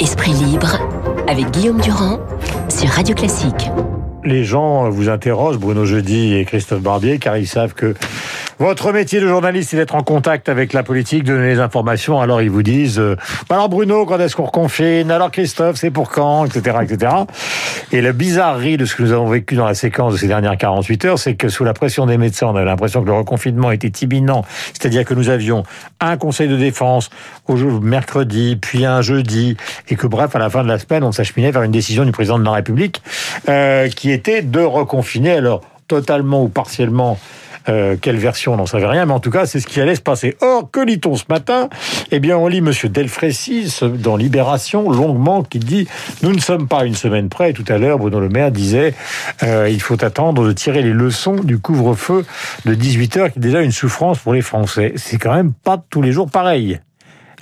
Esprit 0.00 0.32
libre 0.32 0.80
avec 1.28 1.48
Guillaume 1.52 1.80
Durand 1.80 2.18
sur 2.68 2.88
Radio 2.88 3.14
Classique. 3.14 3.70
Les 4.24 4.42
gens 4.42 4.90
vous 4.90 5.08
interrogent, 5.08 5.58
Bruno 5.58 5.84
Jeudi 5.84 6.34
et 6.34 6.44
Christophe 6.44 6.80
Barbier, 6.80 7.20
car 7.20 7.36
ils 7.36 7.46
savent 7.46 7.74
que 7.74 7.94
votre 8.58 8.92
métier 8.92 9.20
de 9.20 9.28
journaliste, 9.28 9.70
c'est 9.70 9.76
d'être 9.76 9.94
en 9.94 10.02
contact 10.02 10.48
avec 10.48 10.72
la 10.72 10.82
politique, 10.82 11.22
de 11.22 11.34
donner 11.34 11.48
les 11.48 11.60
informations. 11.60 12.20
Alors 12.20 12.42
ils 12.42 12.50
vous 12.50 12.64
disent, 12.64 12.98
euh, 12.98 13.16
alors 13.50 13.68
Bruno, 13.68 14.04
quand 14.04 14.18
est-ce 14.18 14.34
qu'on 14.34 14.46
reconfine? 14.46 15.10
Alors 15.10 15.30
Christophe, 15.30 15.76
c'est 15.76 15.92
pour 15.92 16.10
quand? 16.10 16.44
Etc. 16.44 16.76
etc. 16.82 17.12
Et 17.92 18.00
la 18.00 18.12
bizarrerie 18.12 18.76
de 18.76 18.84
ce 18.84 18.96
que 18.96 19.02
nous 19.04 19.12
avons 19.12 19.28
vécu 19.28 19.54
dans 19.54 19.64
la 19.64 19.74
séquence 19.74 20.14
de 20.14 20.18
ces 20.18 20.26
dernières 20.26 20.56
48 20.56 21.04
heures, 21.04 21.18
c'est 21.18 21.36
que 21.36 21.48
sous 21.48 21.62
la 21.62 21.72
pression 21.72 22.06
des 22.06 22.18
médecins, 22.18 22.48
on 22.48 22.56
avait 22.56 22.64
l'impression 22.64 23.00
que 23.02 23.06
le 23.06 23.14
reconfinement 23.14 23.70
était 23.70 24.04
imminent. 24.04 24.44
C'est-à-dire 24.72 25.04
que 25.04 25.14
nous 25.14 25.28
avions 25.28 25.62
un 26.00 26.16
conseil 26.16 26.48
de 26.48 26.56
défense 26.56 27.10
au 27.46 27.56
mercredi, 27.80 28.58
puis 28.60 28.84
un 28.84 29.02
jeudi, 29.02 29.56
et 29.88 29.94
que 29.94 30.06
bref, 30.08 30.34
à 30.34 30.38
la 30.40 30.50
fin 30.50 30.64
de 30.64 30.68
la 30.68 30.78
semaine, 30.78 31.04
on 31.04 31.12
s'acheminait 31.12 31.52
vers 31.52 31.62
une 31.62 31.70
décision 31.70 32.04
du 32.04 32.12
président 32.12 32.38
de 32.38 32.44
la 32.44 32.52
République 32.52 33.02
euh, 33.48 33.88
qui 33.88 34.10
était 34.10 34.42
de 34.42 34.60
reconfiner, 34.60 35.32
alors 35.32 35.62
totalement 35.86 36.42
ou 36.42 36.48
partiellement 36.48 37.18
euh, 37.68 37.96
quelle 38.00 38.16
version, 38.16 38.54
on 38.54 38.56
n'en 38.56 38.66
savait 38.66 38.86
rien, 38.86 39.06
mais 39.06 39.12
en 39.12 39.20
tout 39.20 39.30
cas, 39.30 39.46
c'est 39.46 39.60
ce 39.60 39.66
qui 39.66 39.80
allait 39.80 39.94
se 39.94 40.00
passer. 40.00 40.36
Or, 40.40 40.70
que 40.70 40.80
lit-on 40.80 41.16
ce 41.16 41.24
matin? 41.28 41.68
Eh 42.10 42.20
bien, 42.20 42.36
on 42.36 42.48
lit 42.48 42.60
Monsieur 42.60 42.88
Delfrécy 42.88 43.80
dans 43.82 44.16
Libération, 44.16 44.90
longuement, 44.90 45.42
qui 45.42 45.58
dit 45.58 45.88
«Nous 46.22 46.32
ne 46.32 46.40
sommes 46.40 46.68
pas 46.68 46.84
une 46.84 46.94
semaine 46.94 47.28
près». 47.28 47.52
Tout 47.54 47.64
à 47.68 47.78
l'heure, 47.78 47.98
Bruno 47.98 48.20
Le 48.20 48.28
Maire 48.28 48.50
disait 48.50 48.94
euh, 49.42 49.68
Il 49.68 49.80
faut 49.80 50.02
attendre 50.04 50.46
de 50.46 50.52
tirer 50.52 50.82
les 50.82 50.92
leçons 50.92 51.36
du 51.36 51.58
couvre-feu 51.58 52.24
de 52.64 52.74
18 52.74 53.16
heures, 53.16 53.32
qui 53.32 53.38
est 53.38 53.42
déjà 53.42 53.62
une 53.62 53.72
souffrance 53.72 54.18
pour 54.18 54.32
les 54.32 54.42
Français. 54.42 54.92
C'est 54.96 55.18
quand 55.18 55.34
même 55.34 55.52
pas 55.52 55.82
tous 55.90 56.02
les 56.02 56.12
jours 56.12 56.30
pareil. 56.30 56.80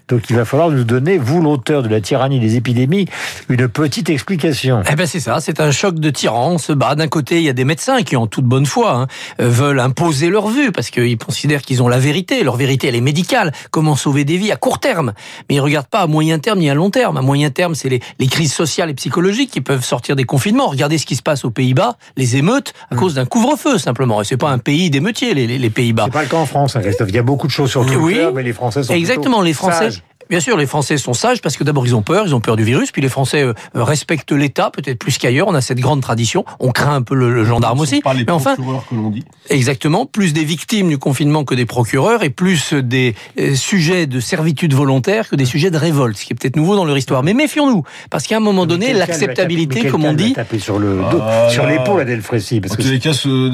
Donc 0.09 0.31
il 0.31 0.37
va 0.37 0.45
falloir 0.45 0.71
nous 0.71 0.85
donner, 0.85 1.19
vous 1.19 1.43
l'auteur 1.43 1.83
de 1.83 1.89
la 1.89 2.01
tyrannie 2.01 2.39
des 2.39 2.55
épidémies, 2.55 3.07
une 3.49 3.67
petite 3.67 4.09
explication. 4.09 4.83
Eh 4.91 4.95
ben 4.95 5.05
c'est 5.05 5.19
ça, 5.19 5.41
c'est 5.41 5.61
un 5.61 5.73
choc 5.73 5.97
de 5.99 6.11
tyrans. 6.11 6.53
On 6.53 6.59
se 6.59 6.73
bat. 6.73 6.95
D'un 6.95 7.09
côté, 7.09 7.39
il 7.39 7.43
y 7.43 7.49
a 7.49 7.53
des 7.53 7.65
médecins 7.65 8.03
qui, 8.03 8.15
en 8.15 8.29
toute 8.29 8.45
bonne 8.45 8.67
foi, 8.67 8.93
hein, 8.95 9.07
veulent 9.41 9.81
imposer 9.81 10.31
leur 10.31 10.47
vue 10.47 10.71
parce 10.71 10.91
qu'ils 10.91 11.19
considèrent 11.19 11.63
qu'ils 11.63 11.83
ont 11.83 11.89
la 11.89 11.99
vérité. 11.99 12.45
Leur 12.45 12.57
vérité, 12.57 12.87
elle 12.87 12.95
est 12.95 13.01
médicale. 13.01 13.53
Comment 13.73 13.97
sauver 13.97 14.25
des 14.25 14.37
vies 14.37 14.53
à 14.53 14.57
court 14.57 14.79
terme? 14.79 15.13
Mais 15.49 15.57
ils 15.57 15.61
regardent 15.61 15.89
pas 15.89 16.03
à 16.03 16.07
moyen 16.07 16.39
terme 16.39 16.61
ni 16.61 16.71
à 16.71 16.75
long 16.75 16.91
terme. 16.91 17.17
À 17.17 17.23
moyen 17.23 17.51
terme, 17.51 17.75
c'est 17.75 17.89
les, 17.89 18.01
les, 18.21 18.29
crises 18.29 18.53
sociales 18.53 18.91
et 18.91 18.95
psychologiques 18.95 19.51
qui 19.51 19.61
peuvent 19.61 19.85
sortir 19.85 20.15
des 20.15 20.25
confinements. 20.25 20.69
Regardez 20.69 20.99
ce 20.99 21.07
qui 21.07 21.17
se 21.17 21.23
passe 21.23 21.45
aux 21.45 21.51
Pays-Bas, 21.51 21.97
les 22.17 22.37
émeutes 22.37 22.75
à 22.91 22.95
hmm. 22.95 22.99
cause 22.99 23.15
d'un 23.15 23.27
couvre-feu 23.27 23.79
simplement. 23.79 24.23
Et 24.23 24.25
c'est 24.25 24.37
pas 24.37 24.51
un 24.51 24.59
pays 24.59 24.89
d'émeutiers, 24.89 25.35
les, 25.35 25.49
les, 25.49 25.59
les 25.59 25.71
Pays-Bas. 25.71 26.05
C'est 26.07 26.13
pas 26.13 26.23
le 26.23 26.29
cas 26.29 26.37
en 26.37 26.47
France, 26.47 26.77
hein, 26.77 26.81
Christophe. 26.81 27.09
Il 27.09 27.17
y 27.17 27.19
a 27.19 27.23
beaucoup 27.25 27.49
de 27.49 27.53
choses 27.53 27.71
sur 27.71 27.85
Twitter, 27.85 28.27
oui, 28.27 28.33
mais 28.33 28.45
les 28.45 28.53
Français 28.53 28.85
sont 28.85 28.95
exactement 28.95 29.43
les 29.43 29.53
Français. 29.53 29.96
Bien 30.29 30.41
sûr, 30.41 30.57
les 30.57 30.67
Français 30.67 30.97
sont 30.97 31.15
sages 31.15 31.41
parce 31.41 31.57
que 31.57 31.63
d'abord 31.63 31.87
ils 31.87 31.95
ont 31.95 32.03
peur, 32.03 32.27
ils 32.27 32.35
ont 32.35 32.41
peur 32.41 32.57
du 32.57 32.65
virus, 32.65 32.91
puis 32.91 33.01
les 33.01 33.09
Français 33.09 33.43
euh, 33.43 33.53
respectent 33.75 34.33
l'État 34.33 34.71
peut-être 34.71 34.99
plus 34.99 35.19
qu'ailleurs. 35.19 35.47
On 35.47 35.55
a 35.55 35.61
cette 35.61 35.79
grande 35.79 36.03
tradition. 36.03 36.45
On 36.59 36.73
craint 36.73 36.97
un 36.97 37.03
peu 37.03 37.15
le, 37.15 37.45
gendarme 37.45 37.79
aussi. 37.81 38.01
Pas 38.01 38.13
les 38.13 38.25
mais 38.25 38.33
enfin, 38.33 38.57
que 38.57 38.95
l'on 38.95 39.11
dit. 39.11 39.25
Exactement, 39.51 40.05
plus 40.05 40.33
des 40.33 40.45
victimes 40.45 40.89
du 40.89 40.99
confinement 40.99 41.45
que 41.45 41.55
des 41.55 41.67
procureurs 41.67 42.25
et 42.25 42.31
plus 42.31 42.73
des 42.73 43.15
euh, 43.39 43.55
sujets 43.55 44.07
de 44.07 44.19
servitude 44.19 44.75
volontaire 44.75 45.29
que 45.29 45.37
des 45.37 45.45
sujets 45.45 45.71
de 45.71 45.79
révolte, 45.79 46.17
ce 46.17 46.25
qui 46.25 46.33
est 46.33 46.37
peut-être 46.37 46.57
nouveau 46.57 46.75
dans 46.75 46.85
leur 46.85 46.99
histoire. 46.99 47.23
Mais 47.23 47.35
méfions-nous, 47.35 47.85
parce 48.11 48.27
qu'à 48.27 48.39
un 48.39 48.41
moment 48.41 48.67
donné, 48.67 48.93
l'acceptabilité, 48.93 49.87
comme 49.87 50.05
on 50.05 50.13
dit, 50.13 50.33
taper 50.33 50.59
sur 50.59 50.81
le 50.81 50.97
dos, 51.11 51.21
ah, 51.23 51.49
sur 51.51 51.67
l'épaule 51.67 52.01
à 52.01 52.05
Delfrécy. 52.05 52.61
Parce 52.61 52.75
en 52.75 52.77
tous 52.77 52.91
les 52.91 52.99
cas, 52.99 53.13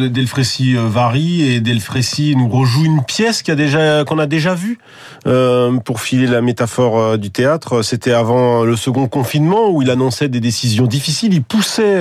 Delfrécy 0.08 0.76
euh, 0.76 0.88
varie 0.88 1.50
et 1.50 1.60
Delfrécy 1.60 2.34
nous 2.34 2.48
rejoue 2.48 2.86
une 2.86 3.04
pièce 3.04 3.42
qu'on 3.42 3.52
a 3.52 3.56
déjà 3.56 4.04
qu'on 4.04 4.18
a 4.18 4.26
déjà 4.26 4.54
vue 4.54 4.78
euh, 5.26 5.76
pour 5.78 6.00
filer 6.00 6.26
la 6.26 6.40
métaphore 6.40 6.61
du 7.18 7.30
théâtre. 7.30 7.82
C'était 7.82 8.12
avant 8.12 8.64
le 8.64 8.76
second 8.76 9.06
confinement 9.08 9.70
où 9.70 9.82
il 9.82 9.90
annonçait 9.90 10.28
des 10.28 10.40
décisions 10.40 10.86
difficiles. 10.86 11.34
Il 11.34 11.42
poussait 11.42 11.98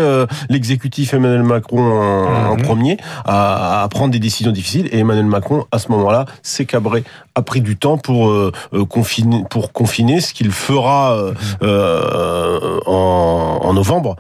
l'exécutif 0.50 1.14
Emmanuel 1.14 1.44
Macron 1.44 1.82
en, 1.82 2.56
mhm. 2.56 2.62
premier 2.62 2.98
à 3.26 3.42
à, 3.82 3.88
prendre 3.90 4.12
des 4.12 4.20
décisions 4.20 4.52
difficiles. 4.52 4.88
Et 4.92 5.00
Emmanuel 5.00 5.26
Macron, 5.26 5.66
à 5.72 5.80
ce 5.80 5.90
moment-là, 5.92 6.26
s'est 6.44 6.66
cabré, 6.66 7.04
a 7.36 7.42
pris 7.42 7.62
du 7.62 7.78
temps 7.78 7.98
pour 7.98 8.30
euh, 8.30 8.52
euh, 8.74 8.86
confiner, 8.86 9.44
pour 9.50 9.72
confiner, 9.72 10.22
ce 10.22 10.34
qu'il 10.34 10.52
fera 10.52 11.14
euh, 11.14 11.34
euh 11.64 12.80
en, 12.86 13.60
en, 13.64 13.74
novembre. 13.74 14.16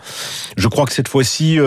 Je 0.55 0.67
crois 0.67 0.85
que 0.85 0.93
cette 0.93 1.07
fois-ci, 1.07 1.57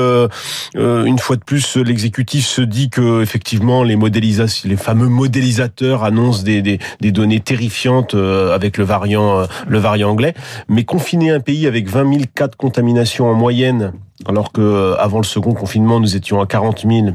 une 0.74 1.18
fois 1.18 1.36
de 1.36 1.44
plus, 1.44 1.76
l'exécutif 1.76 2.46
se 2.46 2.62
dit 2.62 2.88
que 2.88 3.22
effectivement 3.22 3.82
les 3.82 3.96
modélisations, 3.96 4.68
les 4.68 4.76
fameux 4.76 5.08
modélisateurs 5.08 6.04
annoncent 6.04 6.42
des, 6.42 6.62
des, 6.62 6.78
des 7.00 7.12
données 7.12 7.40
terrifiantes 7.40 8.14
avec 8.14 8.63
le 8.78 8.84
variant, 8.84 9.46
le 9.66 9.78
variant 9.78 10.10
anglais. 10.10 10.34
Mais 10.68 10.84
confiner 10.84 11.30
un 11.30 11.40
pays 11.40 11.66
avec 11.66 11.88
20 11.88 12.12
000 12.12 12.24
cas 12.34 12.48
de 12.48 12.56
contamination 12.56 13.26
en 13.26 13.34
moyenne 13.34 13.92
alors 14.26 14.52
que 14.52 14.94
avant 14.98 15.18
le 15.18 15.24
second 15.24 15.54
confinement, 15.54 16.00
nous 16.00 16.16
étions 16.16 16.40
à 16.40 16.46
40 16.46 16.86
000 16.88 17.08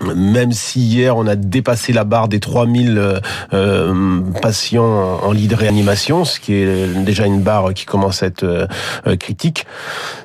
même 0.00 0.52
si 0.52 0.80
hier 0.80 1.16
on 1.16 1.26
a 1.26 1.36
dépassé 1.36 1.92
la 1.92 2.04
barre 2.04 2.28
des 2.28 2.40
3000 2.40 2.96
euh, 2.96 3.20
euh, 3.52 4.20
patients 4.40 5.20
en 5.22 5.32
lit 5.32 5.48
de 5.48 5.54
réanimation, 5.54 6.24
ce 6.24 6.40
qui 6.40 6.54
est 6.54 6.86
déjà 7.04 7.26
une 7.26 7.42
barre 7.42 7.74
qui 7.74 7.84
commence 7.84 8.22
à 8.22 8.26
être 8.26 8.42
euh, 8.42 9.16
critique, 9.16 9.66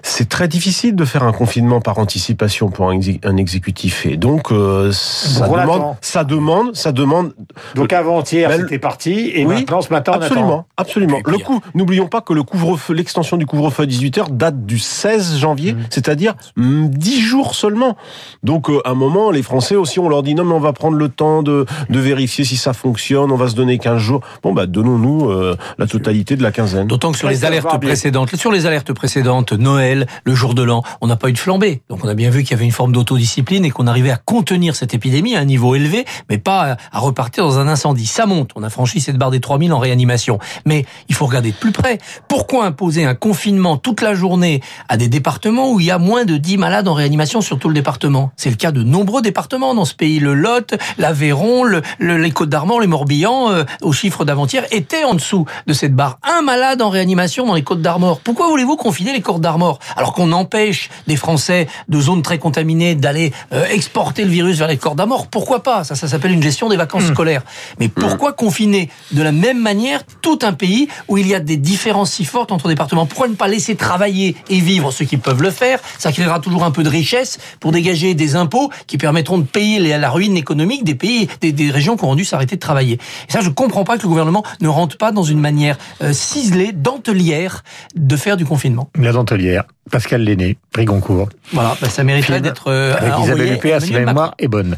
c'est 0.03 0.29
très 0.29 0.47
difficile 0.47 0.95
de 0.95 1.03
faire 1.03 1.23
un 1.23 1.33
confinement 1.33 1.81
par 1.81 1.99
anticipation 1.99 2.69
pour 2.69 2.89
un, 2.89 3.37
exécutif. 3.37 4.05
Et 4.05 4.15
donc 4.15 4.47
ça, 4.91 5.47
demande, 5.47 5.95
ça 6.01 6.23
demande, 6.23 6.75
ça 6.75 6.91
demande. 6.93 7.33
Donc 7.75 7.91
avant-hier 7.91 8.51
c'était 8.53 8.79
parti 8.79 9.31
et 9.33 9.45
maintenant 9.45 9.81
ce 9.81 9.91
matin 9.91 10.13
absolument, 10.13 10.65
absolument. 10.77 11.19
Le 11.25 11.37
coup, 11.37 11.61
n'oublions 11.75 12.07
pas 12.07 12.21
que 12.21 12.33
le 12.33 12.43
couvre-feu, 12.43 12.93
l'extension 12.93 13.35
du 13.35 13.45
couvre-feu 13.45 13.83
à 13.83 13.85
18 13.85 14.17
h 14.17 14.31
date 14.31 14.65
du 14.65 14.79
16 14.79 15.37
janvier, 15.37 15.73
mmh. 15.73 15.77
c'est-à-dire 15.89 16.35
10 16.55 17.21
jours 17.21 17.53
seulement. 17.53 17.97
Donc 18.43 18.69
à 18.69 18.89
un 18.89 18.95
moment 18.95 19.29
les 19.29 19.43
Français 19.43 19.56
Français 19.57 19.75
aussi, 19.75 19.97
on 19.99 20.07
leur 20.07 20.21
dit 20.21 20.35
non, 20.35 20.45
mais 20.45 20.53
on 20.53 20.59
va 20.59 20.71
prendre 20.71 20.97
le 20.97 21.09
temps 21.09 21.41
de, 21.41 21.65
de 21.89 21.99
vérifier 21.99 22.45
si 22.45 22.57
ça 22.57 22.73
fonctionne, 22.73 23.31
on 23.31 23.37
va 23.37 23.47
se 23.47 23.55
donner 23.55 23.79
15 23.79 23.97
jours. 23.99 24.21
Bon, 24.43 24.53
bah, 24.53 24.67
donnons-nous 24.67 25.31
euh, 25.31 25.55
la 25.79 25.87
totalité 25.87 26.35
de 26.35 26.43
la 26.43 26.51
quinzaine. 26.51 26.85
D'autant 26.85 27.11
que 27.11 27.17
sur 27.17 27.27
les 27.27 27.43
alertes 27.43 27.81
précédentes, 27.81 28.35
sur 28.35 28.51
les 28.51 28.67
alertes 28.67 28.93
précédentes, 28.93 29.53
Noël, 29.53 30.05
le 30.25 30.35
jour 30.35 30.53
de 30.53 30.61
l'an, 30.61 30.83
on 31.01 31.07
n'a 31.07 31.15
pas 31.15 31.29
eu 31.29 31.33
de 31.33 31.39
flambée. 31.39 31.81
Donc 31.89 32.05
on 32.05 32.07
a 32.07 32.13
bien 32.13 32.29
vu 32.29 32.43
qu'il 32.43 32.51
y 32.51 32.53
avait 32.53 32.65
une 32.65 32.71
forme 32.71 32.91
d'autodiscipline 32.91 33.65
et 33.65 33.71
qu'on 33.71 33.87
arrivait 33.87 34.11
à 34.11 34.17
contenir 34.17 34.75
cette 34.75 34.93
épidémie 34.93 35.35
à 35.35 35.39
un 35.39 35.45
niveau 35.45 35.73
élevé, 35.73 36.05
mais 36.29 36.37
pas 36.37 36.77
à 36.91 36.99
repartir 36.99 37.43
dans 37.43 37.57
un 37.57 37.67
incendie. 37.67 38.05
Ça 38.05 38.27
monte. 38.27 38.51
On 38.55 38.61
a 38.61 38.69
franchi 38.69 39.01
cette 39.01 39.17
barre 39.17 39.31
des 39.31 39.39
3000 39.39 39.73
en 39.73 39.79
réanimation. 39.79 40.37
Mais 40.67 40.85
il 41.09 41.15
faut 41.15 41.25
regarder 41.25 41.49
de 41.49 41.57
plus 41.57 41.71
près. 41.71 41.97
Pourquoi 42.27 42.67
imposer 42.67 43.05
un 43.05 43.15
confinement 43.15 43.77
toute 43.77 44.01
la 44.01 44.13
journée 44.13 44.61
à 44.87 44.97
des 44.97 45.09
départements 45.09 45.71
où 45.71 45.79
il 45.79 45.87
y 45.87 45.91
a 45.91 45.97
moins 45.97 46.25
de 46.25 46.37
10 46.37 46.57
malades 46.59 46.87
en 46.87 46.93
réanimation 46.93 47.41
sur 47.41 47.57
tout 47.57 47.69
le 47.69 47.73
département? 47.73 48.31
C'est 48.37 48.51
le 48.51 48.55
cas 48.55 48.71
de 48.71 48.83
nombreux 48.83 49.23
départements 49.23 49.46
dans 49.49 49.85
ce 49.85 49.93
pays. 49.93 50.19
Le 50.19 50.33
Lot, 50.33 50.75
l'Aveyron, 50.97 51.63
le, 51.63 51.81
les 51.99 52.31
Côtes 52.31 52.49
d'Armor, 52.49 52.81
les 52.81 52.87
Morbihan, 52.87 53.51
euh, 53.51 53.63
au 53.81 53.91
chiffre 53.91 54.25
d'avant-hier, 54.25 54.65
étaient 54.71 55.03
en 55.03 55.13
dessous 55.13 55.45
de 55.65 55.73
cette 55.73 55.93
barre. 55.93 56.19
Un 56.23 56.41
malade 56.41 56.81
en 56.81 56.89
réanimation 56.89 57.45
dans 57.45 57.53
les 57.53 57.63
Côtes 57.63 57.81
d'Armor. 57.81 58.19
Pourquoi 58.19 58.47
voulez-vous 58.47 58.75
confiner 58.75 59.13
les 59.13 59.21
Côtes 59.21 59.41
d'Armor 59.41 59.79
alors 59.95 60.13
qu'on 60.13 60.31
empêche 60.31 60.89
des 61.07 61.15
Français 61.15 61.67
de 61.87 61.99
zones 61.99 62.21
très 62.21 62.39
contaminées 62.39 62.95
d'aller 62.95 63.31
euh, 63.53 63.65
exporter 63.69 64.23
le 64.23 64.29
virus 64.29 64.57
vers 64.57 64.67
les 64.67 64.77
Côtes 64.77 64.95
d'Armor? 64.95 65.27
Pourquoi 65.27 65.63
pas? 65.63 65.83
Ça, 65.83 65.95
ça 65.95 66.07
s'appelle 66.07 66.31
une 66.31 66.43
gestion 66.43 66.69
des 66.69 66.77
vacances 66.77 67.03
hmm. 67.03 67.13
scolaires. 67.13 67.43
Mais 67.79 67.87
pourquoi 67.87 68.33
confiner 68.33 68.89
de 69.11 69.21
la 69.21 69.31
même 69.31 69.61
manière 69.61 70.01
tout 70.21 70.39
un 70.43 70.53
pays 70.53 70.87
où 71.07 71.17
il 71.17 71.27
y 71.27 71.35
a 71.35 71.39
des 71.39 71.57
différences 71.57 72.11
si 72.11 72.25
fortes 72.25 72.51
entre 72.51 72.67
départements? 72.67 73.05
Pourquoi 73.05 73.27
ne 73.27 73.35
pas 73.35 73.47
laisser 73.47 73.75
travailler 73.75 74.35
et 74.49 74.59
vivre 74.59 74.91
ceux 74.91 75.05
qui 75.05 75.17
peuvent 75.17 75.41
le 75.41 75.51
faire? 75.51 75.79
Ça 75.97 76.11
créera 76.11 76.39
toujours 76.39 76.63
un 76.63 76.71
peu 76.71 76.83
de 76.83 76.89
richesse 76.89 77.39
pour 77.59 77.71
dégager 77.71 78.13
des 78.13 78.35
impôts 78.35 78.71
qui 78.87 78.97
permettront 78.97 79.36
de 79.37 79.45
payer 79.45 79.97
la 79.97 80.09
ruine 80.09 80.37
économique 80.37 80.83
des 80.83 80.95
pays, 80.95 81.27
des, 81.41 81.71
régions 81.71 81.97
qui 81.97 82.05
ont 82.05 82.15
dû 82.15 82.25
s'arrêter 82.25 82.55
de 82.55 82.61
travailler. 82.61 82.99
Et 83.29 83.31
ça, 83.31 83.41
je 83.41 83.49
comprends 83.49 83.83
pas 83.83 83.97
que 83.97 84.03
le 84.03 84.09
gouvernement 84.09 84.43
ne 84.61 84.67
rentre 84.67 84.97
pas 84.97 85.11
dans 85.11 85.23
une 85.23 85.39
manière 85.39 85.77
euh, 86.01 86.13
ciselée, 86.13 86.71
dentelière, 86.71 87.63
de 87.95 88.15
faire 88.15 88.37
du 88.37 88.45
confinement. 88.45 88.89
La 88.97 89.11
dentelière. 89.11 89.65
Pascal 89.91 90.23
Lenné, 90.23 90.57
prix 90.71 90.85
Goncourt. 90.85 91.29
Voilà, 91.53 91.77
bah, 91.81 91.89
ça 91.89 92.03
mériterait 92.03 92.41
d'être 92.41 92.69
euh, 92.69 92.95
Avec 92.97 93.13
Isabelle 93.23 93.53
Huppert, 93.53 93.81
si 93.81 93.93
la 93.93 94.01
mémoire 94.01 94.35
est 94.39 94.47
bonne. 94.47 94.75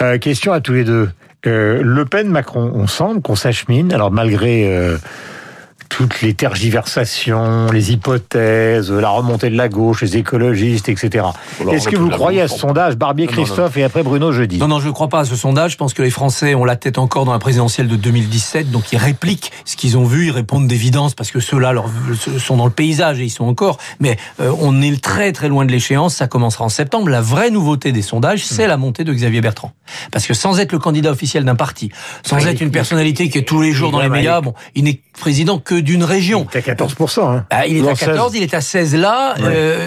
Euh, 0.00 0.18
question 0.18 0.52
à 0.52 0.60
tous 0.60 0.72
les 0.72 0.84
deux. 0.84 1.10
le 1.44 2.04
Pen, 2.04 2.28
Macron, 2.28 2.72
on 2.74 2.86
semble 2.86 3.20
qu'on 3.20 3.36
s'achemine, 3.36 3.92
alors 3.92 4.10
malgré 4.10 4.96
toutes 5.96 6.20
les 6.20 6.34
tergiversations, 6.34 7.68
les 7.72 7.90
hypothèses, 7.90 8.92
la 8.92 9.08
remontée 9.08 9.48
de 9.48 9.56
la 9.56 9.70
gauche, 9.70 10.02
les 10.02 10.18
écologistes, 10.18 10.90
etc. 10.90 11.24
Est-ce 11.72 11.88
que 11.88 11.96
vous 11.96 12.10
croyez 12.10 12.42
à 12.42 12.48
ce 12.48 12.58
sondage, 12.58 12.96
Barbier 12.96 13.26
Christophe 13.26 13.78
et 13.78 13.82
après 13.82 14.02
Bruno 14.02 14.30
jeudi 14.30 14.58
Non, 14.58 14.68
non, 14.68 14.78
je 14.78 14.88
ne 14.88 14.92
crois 14.92 15.08
pas 15.08 15.20
à 15.20 15.24
ce 15.24 15.36
sondage. 15.36 15.72
Je 15.72 15.78
pense 15.78 15.94
que 15.94 16.02
les 16.02 16.10
Français 16.10 16.54
ont 16.54 16.66
la 16.66 16.76
tête 16.76 16.98
encore 16.98 17.24
dans 17.24 17.32
la 17.32 17.38
présidentielle 17.38 17.88
de 17.88 17.96
2017, 17.96 18.70
donc 18.70 18.92
ils 18.92 18.98
répliquent 18.98 19.50
ce 19.64 19.74
qu'ils 19.74 19.96
ont 19.96 20.04
vu, 20.04 20.26
ils 20.26 20.32
répondent 20.32 20.66
d'évidence 20.66 21.14
parce 21.14 21.30
que 21.30 21.40
ceux-là 21.40 21.72
sont 22.38 22.58
dans 22.58 22.66
le 22.66 22.70
paysage 22.70 23.18
et 23.20 23.24
ils 23.24 23.30
sont 23.30 23.46
encore. 23.46 23.78
Mais 23.98 24.18
euh, 24.40 24.52
on 24.60 24.82
est 24.82 25.02
très 25.02 25.32
très 25.32 25.48
loin 25.48 25.64
de 25.64 25.72
l'échéance. 25.72 26.16
Ça 26.16 26.26
commencera 26.26 26.66
en 26.66 26.68
septembre. 26.68 27.08
La 27.08 27.22
vraie 27.22 27.50
nouveauté 27.50 27.92
des 27.92 28.02
sondages, 28.02 28.44
c'est 28.44 28.66
la 28.66 28.76
montée 28.76 29.04
de 29.04 29.14
Xavier 29.14 29.40
Bertrand. 29.40 29.72
Parce 30.12 30.26
que 30.26 30.34
sans 30.34 30.60
être 30.60 30.72
le 30.72 30.78
candidat 30.78 31.10
officiel 31.10 31.44
d'un 31.44 31.54
parti, 31.54 31.90
sans 32.22 32.46
être 32.46 32.60
une 32.60 32.70
personnalité 32.70 33.30
qui 33.30 33.38
est 33.38 33.48
tous 33.48 33.62
les 33.62 33.72
jours 33.72 33.92
dans 33.92 34.02
les 34.02 34.10
médias, 34.10 34.42
bon, 34.42 34.52
il 34.74 34.84
n'est 34.84 35.00
président 35.16 35.58
que 35.58 35.74
d'une 35.74 36.04
région. 36.04 36.46
Il 36.52 36.58
est 36.58 36.68
à 36.68 36.74
14%. 36.74 37.20
Hein. 37.20 37.46
Ah, 37.50 37.66
il 37.66 37.84
est 37.84 37.88
à 37.88 37.94
14, 37.94 38.32
il 38.34 38.42
est 38.42 38.54
à 38.54 38.60
16 38.60 38.94
là, 38.96 39.34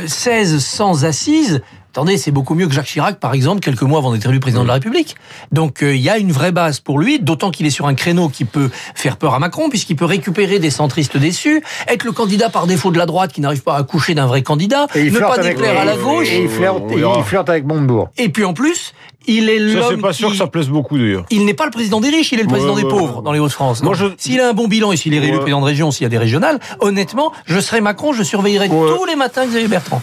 16 0.08 0.54
euh, 0.54 0.60
sans 0.60 1.06
assises. 1.06 1.62
Attendez, 1.92 2.18
c'est 2.18 2.31
beaucoup 2.31 2.54
mieux 2.54 2.68
que 2.68 2.74
Jacques 2.74 2.86
Chirac, 2.86 3.20
par 3.20 3.34
exemple, 3.34 3.62
quelques 3.62 3.81
mois 3.81 3.98
avant 3.98 4.14
d'être 4.14 4.30
élu 4.30 4.40
président 4.40 4.62
de 4.62 4.68
la 4.68 4.76
République. 4.76 5.16
Donc 5.52 5.81
euh, 5.81 5.96
il 5.96 6.02
y 6.02 6.10
a 6.10 6.20
une 6.20 6.31
vraie 6.31 6.52
base 6.52 6.80
pour 6.80 7.00
lui, 7.00 7.20
d'autant 7.20 7.50
qu'il 7.50 7.66
est 7.66 7.72
sur 7.72 7.88
un 7.88 7.96
créneau 7.96 8.30
qui 8.30 8.46
peut 8.46 8.70
faire 8.94 9.18
peur 9.18 9.34
à 9.34 9.40
Macron, 9.40 9.70
puisqu'il 9.70 9.96
peut 9.96 10.06
récupérer 10.06 10.60
des 10.60 10.70
centristes 10.70 11.18
déçus, 11.18 11.64
être 11.88 12.04
le 12.04 12.12
candidat 12.12 12.50
par 12.50 12.68
défaut 12.68 12.92
de 12.92 13.00
la 13.00 13.08
droite 13.08 13.34
qui 13.34 13.42
n'arrive 13.42 13.64
pas 13.64 13.76
à 13.76 13.81
coucher 13.81 14.14
d'un 14.14 14.28
vrai 14.28 14.44
candidat, 14.44 14.86
ne 14.96 15.20
pas 15.20 15.40
déclarer 15.40 15.78
à 15.78 15.86
la 15.86 15.98
gauche. 15.98 16.30
Et 16.31 16.44
il 16.44 16.50
flirte, 16.50 16.84
il 16.96 17.24
flirte 17.24 17.50
avec 17.50 17.66
Montebourg. 17.66 18.10
Et 18.18 18.30
puis 18.30 18.46
en 18.46 18.54
plus, 18.54 18.94
il 19.30 19.50
est 19.50 19.60
l'homme. 19.60 19.86
C'est 19.90 20.02
pas 20.02 20.14
sûr 20.14 20.30
que 20.30 20.36
ça 20.36 20.48
plaise 20.48 20.70
beaucoup 20.70 20.98
d'ailleurs. 20.98 21.26
Il 21.30 21.46
n'est 21.46 21.54
pas 21.54 21.66
le 21.66 21.72
président 21.72 22.00
des 22.00 22.10
riches, 22.10 22.31
il 22.31 22.40
est 22.40 22.44
le 22.44 22.50
président 22.50 22.76
des 22.76 22.84
pauvres 22.84 23.22
dans 23.22 23.31
les 23.31 23.40
Hauts-de-France. 23.40 23.84
Je... 23.94 24.06
S'il 24.18 24.40
a 24.40 24.50
un 24.50 24.54
bon 24.54 24.68
bilan 24.68 24.92
et 24.92 24.98
s'il 24.98 25.14
est 25.14 25.20
réélu 25.20 25.40
président 25.40 25.62
de 25.62 25.66
région, 25.66 25.92
s'il 25.92 26.04
y 26.04 26.06
a 26.06 26.10
des 26.10 26.18
régionales, 26.18 26.60
honnêtement, 26.80 27.31
je 27.46 27.60
serais 27.60 27.81
Macron, 27.81 28.14
je 28.14 28.24
surveillerais 28.24 28.70
tous 28.70 29.06
les 29.06 29.16
matins 29.16 29.46
Xavier 29.46 29.68
Bertrand. 29.68 30.02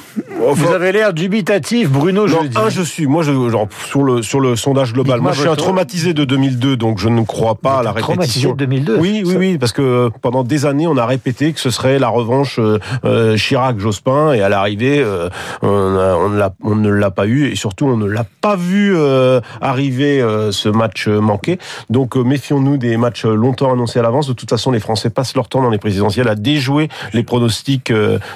Vous 0.52 0.72
avez 0.72 0.92
l'air 0.92 1.12
dubitatif, 1.12 1.90
Bruno. 1.90 2.26
Je 2.26 2.36
un, 2.36 2.68
je 2.68 2.82
suis. 2.82 3.06
Moi, 3.06 3.22
je, 3.22 3.32
genre, 3.48 3.68
sur 3.88 4.02
le 4.02 4.22
sur 4.22 4.40
le 4.40 4.56
sondage 4.56 4.92
global, 4.92 5.20
moi, 5.20 5.32
je 5.32 5.40
suis 5.40 5.48
un 5.48 5.56
traumatisé 5.56 6.14
de 6.14 6.24
2002, 6.24 6.76
donc 6.76 6.98
je 6.98 7.08
ne 7.08 7.22
crois 7.22 7.54
pas 7.54 7.78
à 7.78 7.82
la 7.82 7.92
répétition. 7.92 8.52
de 8.52 8.56
2002. 8.58 8.96
Oui, 8.98 9.22
oui, 9.24 9.34
oui, 9.36 9.58
parce 9.58 9.72
que 9.72 10.10
pendant 10.20 10.44
des 10.44 10.66
années, 10.66 10.86
on 10.86 10.96
a 10.96 11.06
répété 11.06 11.52
que 11.52 11.60
ce 11.60 11.70
serait 11.70 11.98
la 11.98 12.08
revanche 12.08 12.58
euh, 12.58 12.78
euh 13.04 13.36
Chirac-Jospin, 13.36 14.34
et 14.34 14.42
à 14.42 14.48
l'arrivée, 14.48 15.00
euh, 15.00 15.28
on, 15.62 15.68
on, 15.68 16.52
on, 16.62 16.76
ne 16.76 16.90
l'a 16.90 17.10
pas 17.10 17.26
eu, 17.26 17.50
et 17.50 17.56
surtout, 17.56 17.86
on 17.86 17.96
ne 17.96 18.06
l'a 18.06 18.24
pas 18.40 18.56
vu 18.56 18.96
euh, 18.96 19.15
arriver 19.60 20.24
ce 20.50 20.68
match 20.68 21.08
manqué. 21.08 21.58
Donc, 21.90 22.16
méfions-nous 22.16 22.76
des 22.76 22.96
matchs 22.96 23.24
longtemps 23.24 23.72
annoncés 23.72 23.98
à 23.98 24.02
l'avance. 24.02 24.26
De 24.26 24.32
toute 24.32 24.50
façon, 24.50 24.70
les 24.70 24.80
Français 24.80 25.10
passent 25.10 25.34
leur 25.34 25.48
temps 25.48 25.62
dans 25.62 25.70
les 25.70 25.78
présidentielles 25.78 26.28
à 26.28 26.34
déjouer 26.34 26.88
les 27.12 27.22
pronostics 27.22 27.92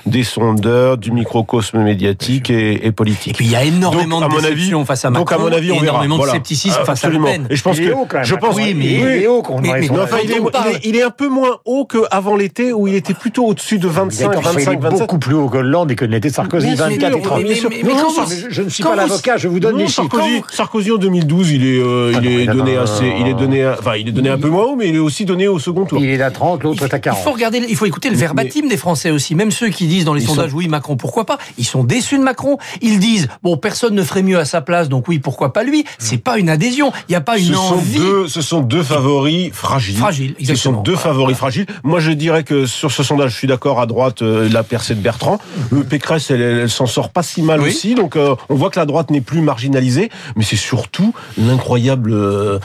des 0.06 0.24
sondeurs, 0.24 0.98
du 0.98 1.12
microcosme 1.12 1.82
médiatique 1.82 2.50
et, 2.50 2.86
et 2.86 2.92
politique. 2.92 3.34
Et 3.34 3.36
puis, 3.36 3.46
il 3.46 3.52
y 3.52 3.56
a 3.56 3.64
énormément 3.64 4.20
donc, 4.20 4.36
de 4.36 4.40
déception 4.40 4.84
face 4.84 5.04
à 5.04 5.10
Macron. 5.10 5.24
Donc, 5.24 5.32
à 5.32 5.38
mon 5.38 5.52
avis, 5.52 5.72
on 5.72 5.80
verra. 5.80 6.04
énormément 6.04 6.18
de 6.18 6.28
scepticisme 6.28 6.84
face 6.84 7.04
à 7.04 7.08
Le 7.08 7.22
Pen. 7.22 7.46
Et 7.50 7.56
je 7.56 7.62
pense 7.62 7.78
que, 7.78 7.94
je 8.22 8.34
pense, 8.34 8.56
oui, 8.56 8.74
mais 8.76 8.86
il 8.86 9.06
est 9.22 9.26
haut 9.26 9.42
quand 9.42 9.60
il, 9.62 10.96
est, 10.96 11.02
un 11.02 11.10
peu 11.10 11.28
moins 11.28 11.58
haut 11.64 11.86
qu'avant 11.86 12.36
l'été 12.36 12.72
où 12.72 12.88
il 12.88 12.94
était 12.94 13.14
plutôt 13.14 13.46
au-dessus 13.46 13.78
de 13.78 13.88
25, 13.88 14.34
25, 14.42 14.80
27. 14.80 15.00
beaucoup 15.00 15.18
plus 15.18 15.34
haut 15.34 15.48
que 15.48 15.58
Hollande 15.58 15.90
et 15.90 15.96
que 15.96 16.04
n'était 16.04 16.30
Sarkozy, 16.30 16.74
24 16.74 17.16
et 17.16 17.22
30. 17.22 17.42
Mais, 17.42 17.54
je 17.54 18.62
ne 18.62 18.68
suis 18.68 18.82
pas 18.82 18.96
l'avocat, 18.96 19.36
je 19.36 19.48
vous 19.48 19.60
donne 19.60 19.76
les 19.78 19.88
chiffres. 19.88 20.08
Sarkozy 20.70 20.92
en 20.92 20.98
2012, 20.98 21.50
il 21.50 21.66
est, 21.66 21.80
euh, 21.80 22.12
il 22.22 22.28
est 22.28 22.46
donné 22.46 22.76
assez, 22.76 23.12
il 23.18 23.26
est 23.26 23.34
donné, 23.34 23.66
enfin, 23.66 23.96
il 23.96 24.06
est 24.06 24.12
donné 24.12 24.28
un 24.28 24.38
peu 24.38 24.48
moins 24.48 24.66
haut, 24.66 24.76
mais 24.76 24.88
il 24.88 24.94
est 24.94 25.00
aussi 25.00 25.24
donné 25.24 25.48
au 25.48 25.58
second 25.58 25.84
tour. 25.84 26.00
Il 26.00 26.08
est 26.08 26.22
à 26.22 26.30
30, 26.30 26.62
l'autre 26.62 26.84
est 26.84 26.94
à 26.94 27.00
40. 27.00 27.20
Il 27.20 27.24
faut 27.24 27.32
regarder, 27.32 27.60
il 27.68 27.74
faut 27.74 27.86
écouter 27.86 28.08
le 28.08 28.14
verbatim 28.14 28.68
des 28.68 28.76
Français 28.76 29.10
aussi. 29.10 29.34
Même 29.34 29.50
ceux 29.50 29.70
qui 29.70 29.88
disent 29.88 30.04
dans 30.04 30.14
les 30.14 30.20
sondages, 30.20 30.54
oui, 30.54 30.68
Macron, 30.68 30.96
pourquoi 30.96 31.26
pas? 31.26 31.38
Ils 31.58 31.64
sont 31.64 31.82
déçus 31.82 32.18
de 32.18 32.22
Macron. 32.22 32.56
Ils 32.82 33.00
disent, 33.00 33.26
bon, 33.42 33.56
personne 33.56 33.96
ne 33.96 34.02
ferait 34.04 34.22
mieux 34.22 34.38
à 34.38 34.44
sa 34.44 34.60
place, 34.60 34.88
donc 34.88 35.08
oui, 35.08 35.18
pourquoi 35.18 35.52
pas 35.52 35.64
lui 35.64 35.84
C'est 35.98 36.18
pas 36.18 36.38
une 36.38 36.48
adhésion, 36.48 36.92
il 37.08 37.12
n'y 37.12 37.16
a 37.16 37.20
pas 37.20 37.36
une 37.36 37.46
ce 37.46 37.58
envie. 37.58 37.96
Sont 37.96 38.04
deux, 38.04 38.28
ce 38.28 38.40
sont 38.40 38.60
deux 38.60 38.84
favoris 38.84 39.50
fragiles. 39.52 39.96
Fragiles, 39.96 40.36
exactement. 40.38 40.56
Ce 40.56 40.62
sont 40.62 40.82
deux 40.82 40.96
favoris 40.96 41.36
fragiles. 41.36 41.66
Moi, 41.82 41.98
je 41.98 42.12
dirais 42.12 42.44
que 42.44 42.66
sur 42.66 42.92
ce 42.92 43.02
sondage, 43.02 43.32
je 43.32 43.36
suis 43.38 43.48
d'accord 43.48 43.80
à 43.80 43.86
droite, 43.86 44.22
euh, 44.22 44.48
la 44.48 44.62
percée 44.62 44.94
de 44.94 45.00
Bertrand. 45.00 45.40
Euh, 45.72 45.82
Pécresse, 45.82 46.30
elle, 46.30 46.42
elle, 46.42 46.70
s'en 46.70 46.86
sort 46.86 47.08
pas 47.08 47.24
si 47.24 47.42
mal 47.42 47.60
oui. 47.60 47.70
aussi, 47.70 47.96
donc 47.96 48.14
euh, 48.14 48.36
on 48.48 48.54
voit 48.54 48.70
que 48.70 48.78
la 48.78 48.86
droite 48.86 49.10
n'est 49.10 49.20
plus 49.20 49.40
marginalisée, 49.40 50.10
mais 50.36 50.44
c'est 50.50 50.56
surtout 50.56 51.14
l'incroyable 51.38 52.12
euh, 52.12 52.58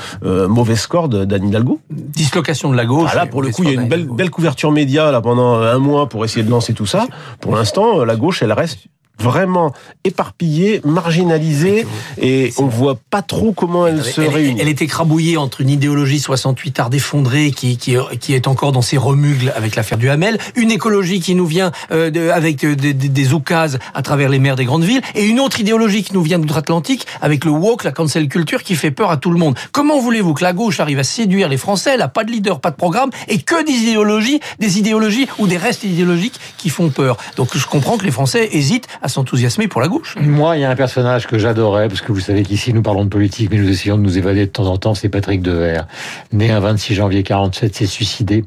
mauvais 0.47 0.75
score 0.75 1.07
d'Anne 1.07 1.47
Hidalgo. 1.47 1.79
Dislocation 1.91 2.71
de 2.71 2.75
la 2.75 2.85
gauche. 2.85 3.11
Ah 3.13 3.15
là, 3.15 3.25
pour 3.27 3.43
le 3.43 3.51
coup, 3.51 3.61
il 3.63 3.69
y 3.69 3.77
a 3.77 3.79
une 3.79 3.87
belle, 3.87 4.07
belle 4.07 4.31
couverture 4.31 4.71
média 4.71 5.11
là 5.11 5.21
pendant 5.21 5.61
un 5.61 5.77
mois 5.77 6.09
pour 6.09 6.25
essayer 6.25 6.43
de 6.43 6.49
lancer 6.49 6.73
tout 6.73 6.87
ça. 6.87 7.05
Pour 7.41 7.55
l'instant, 7.55 8.03
la 8.03 8.15
gauche, 8.15 8.41
elle 8.41 8.53
reste 8.53 8.87
vraiment 9.19 9.73
éparpillée, 10.03 10.81
marginalisée, 10.83 11.85
et 12.21 12.53
on 12.57 12.67
voit 12.67 12.97
pas 13.09 13.21
trop 13.21 13.53
comment 13.53 13.88
elle, 13.88 14.03
se 14.03 14.21
elle, 14.21 14.29
réunit. 14.29 14.62
Elle 14.62 14.67
est 14.67 14.81
écrabouillée 14.81 15.38
entre 15.38 15.62
une 15.62 15.69
idéologie 15.69 16.19
68 16.19 16.79
art 16.79 16.89
effondrée 16.94 17.51
qui, 17.51 17.77
qui, 17.77 17.95
qui 18.19 18.33
est 18.33 18.47
encore 18.47 18.71
dans 18.71 18.81
ses 18.81 18.97
remugles 18.97 19.53
avec 19.56 19.75
l'affaire 19.75 19.97
du 19.97 20.09
Hamel, 20.09 20.38
une 20.56 20.71
écologie 20.71 21.19
qui 21.19 21.35
nous 21.35 21.45
vient 21.45 21.71
euh, 21.91 22.09
de, 22.09 22.29
avec 22.29 22.62
de, 22.62 22.73
de, 22.73 22.91
des 22.91 23.33
oukases 23.33 23.79
à 23.94 24.01
travers 24.01 24.29
les 24.29 24.39
mers 24.39 24.56
des 24.56 24.65
grandes 24.65 24.83
villes, 24.83 25.01
et 25.15 25.25
une 25.25 25.39
autre 25.39 25.59
idéologie 25.59 26.03
qui 26.03 26.13
nous 26.13 26.21
vient 26.21 26.39
d'outre-Atlantique 26.39 27.07
avec 27.21 27.45
le 27.45 27.51
woke, 27.51 27.83
la 27.83 27.91
cancel 27.91 28.27
culture 28.27 28.63
qui 28.63 28.75
fait 28.75 28.91
peur 28.91 29.12
à 29.12 29.17
tout 29.17 29.31
le 29.31 29.38
monde. 29.38 29.56
Comment 29.71 30.00
voulez-vous 30.00 30.33
que 30.33 30.44
la 30.44 30.53
gauche 30.53 30.79
arrive 30.79 31.00
à 31.00 31.03
séduire 31.03 31.50
les 31.50 31.57
Français 31.57 31.91
Elle 31.94 32.00
n'a 32.00 32.07
pas 32.07 32.23
de 32.23 32.31
leader, 32.31 32.59
pas 32.59 32.71
de 32.71 32.75
programme, 32.75 33.09
et 33.27 33.39
que 33.39 33.65
des 33.65 33.71
idéologies, 33.71 34.39
des 34.59 34.79
idéologies 34.79 35.27
ou 35.39 35.47
des 35.47 35.57
restes 35.57 35.83
idéologiques 35.83 36.39
qui 36.57 36.69
font 36.69 36.89
peur? 36.89 37.17
Donc 37.35 37.56
je 37.56 37.65
comprends 37.65 37.97
que 37.97 38.06
les 38.06 38.12
Français 38.12 38.50
hésitent 38.51 38.88
à 39.01 39.04
s'enthousiasmer 39.07 39.67
pour 39.67 39.81
la 39.81 39.87
gauche. 39.87 40.15
Moi, 40.19 40.57
il 40.57 40.61
y 40.61 40.65
a 40.65 40.69
un 40.69 40.75
personnage 40.75 41.27
que 41.27 41.37
j'adorais, 41.37 41.87
parce 41.87 42.01
que 42.01 42.11
vous 42.11 42.19
savez 42.19 42.43
qu'ici 42.43 42.73
nous 42.73 42.81
parlons 42.81 43.03
de 43.03 43.09
politique, 43.09 43.49
mais 43.51 43.57
nous 43.57 43.69
essayons 43.69 43.97
de 43.97 44.03
nous 44.03 44.17
évader 44.17 44.45
de 44.45 44.51
temps 44.51 44.67
en 44.67 44.77
temps, 44.77 44.95
c'est 44.95 45.09
Patrick 45.09 45.41
Devers. 45.41 45.87
Né 46.33 46.51
un 46.51 46.59
26 46.59 46.95
janvier 46.95 47.23
47, 47.23 47.75
s'est 47.75 47.85
suicidé. 47.85 48.43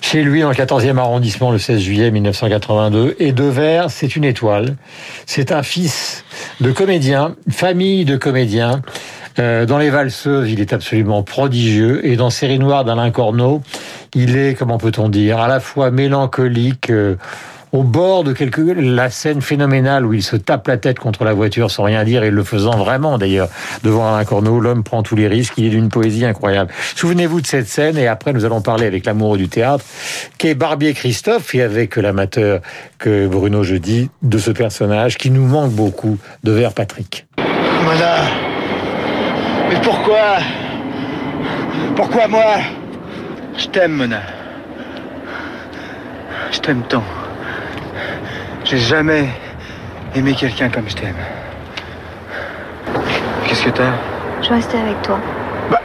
Chez 0.00 0.22
lui, 0.22 0.42
dans 0.42 0.48
le 0.48 0.54
14e 0.54 0.98
arrondissement, 0.98 1.50
le 1.50 1.58
16 1.58 1.80
juillet 1.80 2.10
1982. 2.10 3.16
Et 3.18 3.32
Devers, 3.32 3.90
c'est 3.90 4.16
une 4.16 4.24
étoile. 4.24 4.76
C'est 5.26 5.52
un 5.52 5.62
fils 5.62 6.24
de 6.60 6.72
comédien, 6.72 7.36
famille 7.50 8.04
de 8.04 8.16
comédiens. 8.16 8.82
Euh, 9.38 9.64
dans 9.64 9.78
les 9.78 9.90
valseuses, 9.90 10.50
il 10.50 10.60
est 10.60 10.72
absolument 10.72 11.22
prodigieux. 11.22 12.06
Et 12.06 12.16
dans 12.16 12.30
Série 12.30 12.58
Noire 12.58 12.84
d'Alain 12.84 13.10
Corneau, 13.10 13.62
il 14.14 14.36
est, 14.36 14.54
comment 14.54 14.78
peut-on 14.78 15.08
dire, 15.08 15.38
à 15.38 15.48
la 15.48 15.60
fois 15.60 15.90
mélancolique, 15.90 16.90
euh, 16.90 17.16
au 17.72 17.82
bord 17.82 18.22
de 18.22 18.32
quelque 18.32 18.60
la 18.60 19.10
scène 19.10 19.40
phénoménale 19.40 20.04
où 20.04 20.12
il 20.12 20.22
se 20.22 20.36
tape 20.36 20.68
la 20.68 20.76
tête 20.76 20.98
contre 20.98 21.24
la 21.24 21.32
voiture 21.32 21.70
sans 21.70 21.84
rien 21.84 22.04
dire 22.04 22.22
et 22.22 22.30
le 22.30 22.44
faisant 22.44 22.76
vraiment 22.76 23.18
d'ailleurs 23.18 23.48
devant 23.82 24.12
Alain 24.12 24.24
Corneau, 24.24 24.60
l'homme 24.60 24.84
prend 24.84 25.02
tous 25.02 25.16
les 25.16 25.26
risques, 25.26 25.54
il 25.56 25.64
est 25.64 25.70
d'une 25.70 25.88
poésie 25.88 26.24
incroyable. 26.24 26.70
Souvenez-vous 26.94 27.40
de 27.40 27.46
cette 27.46 27.68
scène 27.68 27.96
et 27.96 28.06
après 28.06 28.32
nous 28.32 28.44
allons 28.44 28.60
parler 28.60 28.86
avec 28.86 29.06
l'amoureux 29.06 29.38
du 29.38 29.48
théâtre 29.48 29.84
qu'est 30.36 30.54
Barbier 30.54 30.92
Christophe 30.92 31.54
et 31.54 31.62
avec 31.62 31.96
l'amateur 31.96 32.60
que 32.98 33.26
Bruno 33.26 33.62
jeudi 33.62 34.10
de 34.22 34.38
ce 34.38 34.50
personnage 34.50 35.16
qui 35.16 35.30
nous 35.30 35.46
manque 35.46 35.72
beaucoup 35.72 36.18
de 36.44 36.52
vers 36.52 36.74
Patrick. 36.74 37.26
Mona, 37.38 38.16
mais 39.70 39.80
pourquoi? 39.82 40.38
Pourquoi 41.96 42.28
moi? 42.28 42.56
Je 43.56 43.66
t'aime 43.66 43.92
Mona. 43.92 44.20
Je 46.52 46.58
t'aime 46.58 46.82
tant. 46.88 47.02
J'ai 48.72 48.78
jamais 48.78 49.28
aimé 50.14 50.32
quelqu'un 50.32 50.70
comme 50.70 50.88
je 50.88 50.96
t'aime. 50.96 51.14
Qu'est-ce 53.46 53.64
que 53.64 53.68
t'as? 53.68 53.92
Je 54.40 54.48
veux 54.48 54.54
rester 54.54 54.78
avec 54.78 55.02
toi. 55.02 55.20
Bah, 55.70 55.82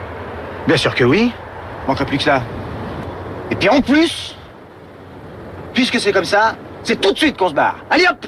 bien 0.65 0.77
sûr 0.77 0.95
que 0.95 1.03
oui. 1.03 1.33
Manquerait 1.85 2.05
plus 2.05 2.17
que 2.17 2.23
ça. 2.23 2.41
Et 3.51 3.55
puis 3.55 3.67
en 3.67 3.81
plus, 3.81 4.37
puisque 5.73 5.99
c'est 5.99 6.13
comme 6.13 6.23
ça, 6.23 6.55
c'est 6.83 7.01
tout 7.01 7.11
de 7.11 7.17
suite 7.17 7.35
qu'on 7.35 7.49
se 7.49 7.53
barre. 7.53 7.75
Allez 7.89 8.05
hop 8.09 8.25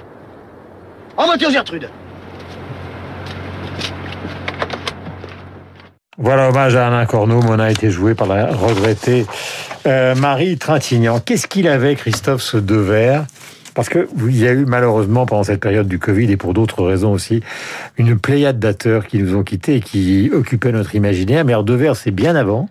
En 1.15 1.25
voiture 1.27 1.51
Gertrude 1.51 1.89
Voilà, 6.17 6.49
hommage 6.49 6.75
à 6.75 6.87
Alain 6.87 7.05
Corneau. 7.05 7.41
Mona 7.41 7.63
a 7.63 7.71
été 7.71 7.89
joué 7.91 8.13
par 8.13 8.27
la 8.27 8.47
regrettée 8.47 9.25
euh, 9.87 10.15
Marie 10.15 10.57
Trintignant. 10.57 11.21
Qu'est-ce 11.21 11.47
qu'il 11.47 11.69
avait, 11.69 11.95
Christophe, 11.95 12.41
ce 12.41 12.57
deux 12.57 12.81
verres? 12.81 13.23
Parce 13.79 13.89
que 13.89 14.07
il 14.27 14.37
y 14.37 14.47
a 14.47 14.51
eu 14.51 14.65
malheureusement 14.65 15.25
pendant 15.25 15.43
cette 15.43 15.61
période 15.61 15.87
du 15.87 15.99
Covid 15.99 16.29
et 16.31 16.37
pour 16.37 16.53
d'autres 16.53 16.83
raisons 16.83 17.11
aussi 17.13 17.41
une 17.97 18.19
pléiade 18.19 18.59
d'acteurs 18.59 19.07
qui 19.07 19.19
nous 19.19 19.35
ont 19.35 19.43
quittés 19.43 19.75
et 19.75 19.79
qui 19.79 20.29
occupaient 20.33 20.71
notre 20.73 20.95
imaginaire. 20.95 21.45
Mais 21.45 21.53
Devers, 21.63 21.95
c'est 21.95 22.11
bien 22.11 22.35
avant. 22.35 22.67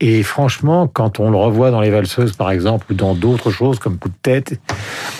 Et 0.00 0.22
franchement, 0.22 0.86
quand 0.86 1.18
on 1.20 1.30
le 1.30 1.36
revoit 1.38 1.70
dans 1.70 1.80
les 1.80 1.90
valseuses, 1.90 2.32
par 2.36 2.50
exemple, 2.50 2.86
ou 2.90 2.94
dans 2.94 3.14
d'autres 3.14 3.50
choses 3.50 3.78
comme 3.78 3.96
Coup 3.96 4.08
de 4.10 4.14
tête, 4.20 4.60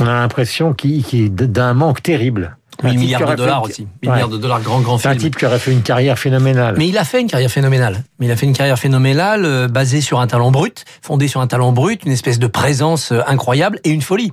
on 0.01 0.07
a 0.07 0.13
l'impression 0.13 0.75
qu'il 0.75 1.03
qu 1.05 1.31
d'un 1.31 1.73
manque 1.75 2.03
terrible. 2.03 2.57
Un 2.83 2.89
1000 2.89 2.93
type 2.93 3.01
milliards 3.03 3.31
de 3.31 3.35
dollars 3.37 3.65
fait- 3.67 3.71
aussi. 3.73 3.83
1000 4.03 4.11
Ouais. 4.11 4.15
milliards 4.17 4.29
de 4.29 4.37
dollars, 4.37 4.61
grand, 4.61 4.81
grand 4.81 4.99
C'est 4.99 5.07
un 5.07 5.13
film. 5.13 5.23
type 5.23 5.37
qui 5.37 5.47
aurait 5.47 5.61
fait 5.61 5.71
une 5.73 5.83
carrière 5.83 6.19
phénoménale. 6.19 6.75
Mais 6.77 6.89
il 6.89 6.99
a 6.99 7.05
fait 7.05 7.21
une 7.21 7.29
carrière 7.29 7.51
phénoménale. 7.51 8.03
Mais 8.19 8.27
il 8.27 8.33
a 8.33 8.37
fait 8.37 8.47
une 8.47 8.53
carrière 8.53 8.79
phénoménale 8.79 9.45
euh, 9.45 9.69
basée 9.69 10.01
sur 10.01 10.19
un 10.19 10.27
talent 10.27 10.51
brut, 10.51 10.85
fondée 11.01 11.29
sur 11.29 11.41
un 11.41 11.47
talent 11.47 11.71
brut, 11.71 12.05
une 12.05 12.11
espèce 12.13 12.41
de 12.41 12.49
présence 12.49 13.13
euh, 13.13 13.21
incroyable 13.29 13.79
et 13.85 13.91
une 13.91 14.03
folie. 14.03 14.33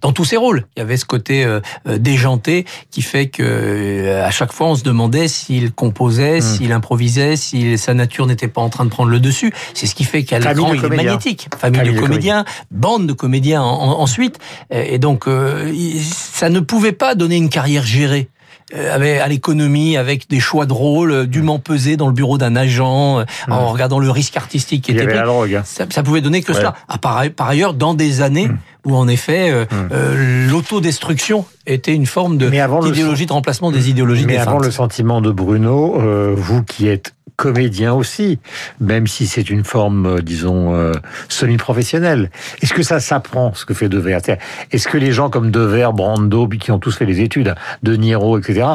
Dans 0.00 0.12
tous 0.12 0.24
ses 0.24 0.36
rôles, 0.36 0.66
il 0.76 0.80
y 0.80 0.82
avait 0.82 0.96
ce 0.96 1.04
côté 1.04 1.44
euh, 1.44 1.60
euh, 1.88 1.98
déjanté 1.98 2.64
qui 2.90 3.02
fait 3.02 3.26
que 3.28 3.42
euh, 3.42 4.26
à 4.26 4.30
chaque 4.30 4.52
fois 4.52 4.68
on 4.68 4.74
se 4.74 4.82
demandait 4.82 5.28
s'il 5.28 5.72
composait, 5.72 6.40
s'il 6.40 6.72
improvisait, 6.72 7.36
si 7.36 7.78
sa 7.78 7.94
nature 7.94 8.26
n'était 8.26 8.48
pas 8.48 8.60
en 8.60 8.68
train 8.68 8.84
de 8.84 8.90
prendre 8.90 9.10
le 9.10 9.20
dessus. 9.20 9.52
C'est 9.74 9.86
ce 9.86 9.94
qui 9.94 10.04
fait 10.04 10.24
qu'à 10.24 10.38
l'écran 10.38 10.72
il 10.74 10.84
est 10.84 10.88
magnétique. 10.88 11.48
Famille, 11.58 11.80
Famille 11.80 11.94
de 11.94 12.00
comédiens, 12.00 12.44
bande 12.70 13.06
de 13.06 13.12
comédiens 13.12 13.62
en- 13.62 13.66
en- 13.90 14.00
ensuite. 14.00 14.38
Et 14.70 14.98
donc 14.98 15.26
euh, 15.28 15.72
ça 16.00 16.48
ne 16.50 16.60
pouvait 16.60 16.92
pas 16.92 17.14
donner 17.14 17.36
une 17.36 17.48
carrière 17.48 17.84
gérée 17.84 18.28
euh, 18.74 18.92
avec 18.94 19.20
à 19.20 19.28
l'économie, 19.28 19.96
avec 19.96 20.28
des 20.28 20.40
choix 20.40 20.66
de 20.66 20.72
rôle 20.72 21.12
euh, 21.12 21.26
dûment 21.26 21.58
pesés 21.60 21.96
dans 21.96 22.08
le 22.08 22.12
bureau 22.12 22.36
d'un 22.36 22.56
agent, 22.56 23.20
euh, 23.20 23.24
en 23.48 23.68
regardant 23.68 24.00
le 24.00 24.10
risque 24.10 24.36
artistique 24.36 24.82
qui 24.84 24.90
Il 24.90 24.96
était 24.96 25.04
avait 25.04 25.12
pris. 25.12 25.20
la 25.20 25.26
drogue. 25.26 25.60
Ça, 25.64 25.86
ça 25.88 26.02
pouvait 26.02 26.20
donner 26.20 26.42
que 26.42 26.50
Ouais. 26.52 26.58
cela. 26.58 26.74
Ah, 26.88 26.98
par, 26.98 27.22
par 27.36 27.48
ailleurs, 27.48 27.74
dans 27.74 27.94
des 27.94 28.22
années 28.22 28.48
Hmm. 28.48 28.56
Où 28.86 28.96
en 28.96 29.08
effet 29.08 29.50
euh, 29.50 29.66
euh, 29.92 30.48
l'autodestruction 30.48 31.44
était 31.66 31.94
une 31.94 32.06
forme 32.06 32.38
de 32.38 32.46
le 32.46 32.90
d'idéologie 32.90 33.26
de 33.26 33.32
remplacement 33.32 33.70
des 33.70 33.90
idéologies 33.90 34.24
Mais 34.24 34.34
défuntes. 34.34 34.48
avant 34.48 34.58
le 34.60 34.70
sentiment 34.70 35.20
de 35.20 35.32
Bruno, 35.32 36.00
euh, 36.00 36.32
vous 36.34 36.62
qui 36.62 36.88
êtes 36.88 37.12
comédien 37.36 37.92
aussi, 37.92 38.38
même 38.80 39.06
si 39.06 39.26
c'est 39.26 39.50
une 39.50 39.64
forme, 39.64 40.20
disons, 40.22 40.74
euh, 40.74 40.92
semi-professionnelle. 41.28 42.30
Est-ce 42.62 42.72
que 42.72 42.82
ça 42.82 42.98
s'apprend, 42.98 43.52
ce 43.54 43.66
que 43.66 43.74
fait 43.74 43.88
Devers 43.88 44.20
C'est-à-dire, 44.24 44.42
Est-ce 44.72 44.88
que 44.88 44.96
les 44.96 45.12
gens 45.12 45.28
comme 45.28 45.50
Devers, 45.50 45.92
Brando, 45.92 46.48
qui 46.48 46.70
ont 46.70 46.78
tous 46.78 46.96
fait 46.96 47.04
les 47.04 47.20
études, 47.20 47.54
De 47.82 47.94
Niro, 47.94 48.38
etc., 48.38 48.66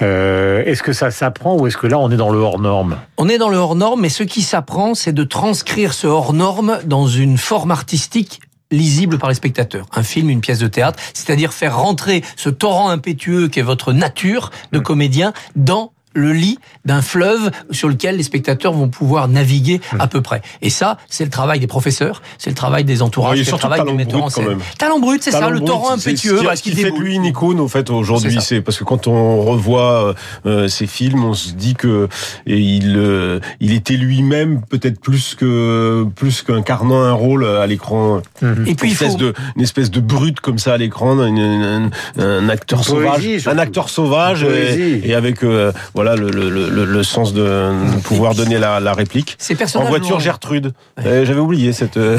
euh, 0.00 0.62
est-ce 0.64 0.82
que 0.82 0.94
ça 0.94 1.10
s'apprend 1.10 1.56
ou 1.56 1.66
est-ce 1.66 1.76
que 1.76 1.86
là, 1.86 1.98
on 1.98 2.10
est 2.10 2.16
dans 2.16 2.30
le 2.30 2.38
hors-norme 2.38 2.96
On 3.18 3.28
est 3.28 3.38
dans 3.38 3.50
le 3.50 3.58
hors 3.58 3.76
norme, 3.76 4.00
mais 4.00 4.08
ce 4.08 4.22
qui 4.22 4.40
s'apprend, 4.40 4.94
c'est 4.94 5.12
de 5.12 5.24
transcrire 5.24 5.92
ce 5.92 6.06
hors 6.06 6.32
norme 6.32 6.78
dans 6.86 7.06
une 7.06 7.36
forme 7.36 7.70
artistique 7.70 8.40
lisible 8.70 9.18
par 9.18 9.28
les 9.28 9.34
spectateurs. 9.34 9.86
Un 9.94 10.02
film, 10.02 10.30
une 10.30 10.40
pièce 10.40 10.58
de 10.58 10.68
théâtre, 10.68 10.98
c'est-à-dire 11.14 11.52
faire 11.52 11.78
rentrer 11.78 12.22
ce 12.36 12.48
torrent 12.48 12.90
impétueux 12.90 13.48
qui 13.48 13.60
est 13.60 13.62
votre 13.62 13.92
nature 13.92 14.50
de 14.72 14.78
comédien 14.78 15.32
dans 15.54 15.92
le 16.16 16.32
lit 16.32 16.58
d'un 16.84 17.02
fleuve 17.02 17.50
sur 17.70 17.88
lequel 17.88 18.16
les 18.16 18.22
spectateurs 18.22 18.72
vont 18.72 18.88
pouvoir 18.88 19.28
naviguer 19.28 19.80
à 19.98 20.06
peu 20.06 20.22
près. 20.22 20.42
Et 20.62 20.70
ça, 20.70 20.96
c'est 21.08 21.24
le 21.24 21.30
travail 21.30 21.60
des 21.60 21.66
professeurs, 21.66 22.22
c'est 22.38 22.50
le 22.50 22.56
travail 22.56 22.84
des 22.84 23.02
entourages, 23.02 23.42
c'est 23.42 23.52
le 23.52 23.58
travail 23.58 23.80
du 23.80 23.86
talent 23.86 23.96
metteur 23.96 24.20
brut, 24.20 24.24
en 24.24 24.30
scène. 24.30 24.58
Talent 24.78 24.98
brut, 24.98 25.22
c'est 25.22 25.30
ça, 25.30 25.50
le 25.50 25.60
torrent 25.60 25.92
impétueux. 25.92 26.38
Ce 26.38 26.42
qui, 26.42 26.56
ce 26.56 26.62
qui 26.62 26.72
fait 26.72 26.90
lui 26.90 27.14
une 27.14 27.24
icône, 27.24 27.60
au 27.60 27.68
fait, 27.68 27.90
aujourd'hui, 27.90 28.38
C'est 28.40 28.62
parce 28.62 28.78
que 28.78 28.84
quand 28.84 29.06
on 29.06 29.42
revoit 29.42 30.14
euh, 30.46 30.68
ses 30.68 30.86
films, 30.86 31.24
on 31.24 31.34
se 31.34 31.52
dit 31.52 31.74
que 31.74 32.08
et 32.46 32.58
il 32.58 32.96
euh, 32.96 33.40
il 33.60 33.72
était 33.72 33.96
lui-même 33.96 34.62
peut-être 34.62 35.00
plus 35.00 35.34
que 35.34 36.06
plus 36.14 36.42
qu'incarnant 36.42 37.02
un 37.02 37.12
rôle 37.12 37.44
à 37.46 37.66
l'écran. 37.66 38.22
Et 38.42 38.70
Une 38.70 38.76
puis 38.76 38.92
espèce 38.92 39.12
faut, 39.12 39.18
de 39.18 39.34
une 39.56 39.62
espèce 39.62 39.90
de 39.90 40.00
brute 40.00 40.40
comme 40.40 40.58
ça 40.58 40.74
à 40.74 40.76
l'écran, 40.76 41.18
un, 41.18 41.90
un 42.18 42.48
acteur 42.48 42.84
sauvage, 42.84 43.48
un 43.48 43.58
acteur 43.58 43.88
sauvage 43.88 44.44
et 44.44 45.14
avec 45.14 45.42
euh, 45.42 45.72
voilà 45.94 46.05
le, 46.14 46.30
le, 46.30 46.48
le, 46.70 46.84
le 46.84 47.02
sens 47.02 47.32
de, 47.32 47.40
de 47.42 48.00
pouvoir 48.02 48.34
donner 48.34 48.58
la, 48.58 48.78
la 48.78 48.92
réplique. 48.92 49.34
ces 49.38 49.54
En 49.54 49.56
personnages 49.56 49.88
voiture 49.88 50.10
l'ont- 50.16 50.20
Gertrude. 50.20 50.72
Euh, 51.04 51.24
J'avais 51.24 51.40
oublié 51.40 51.72
cette. 51.72 51.96
euh. 51.96 52.18